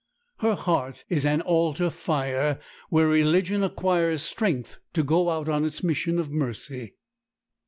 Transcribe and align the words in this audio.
Her 0.39 0.55
heart 0.55 1.05
is 1.09 1.27
an 1.27 1.41
altar 1.43 1.91
fire, 1.91 2.57
where 2.89 3.07
religion 3.07 3.63
acquires 3.63 4.23
strength 4.23 4.79
to 4.93 5.03
go 5.03 5.29
out 5.29 5.47
on 5.47 5.63
its 5.63 5.83
mission 5.83 6.17
of 6.17 6.31
mercy. 6.31 6.95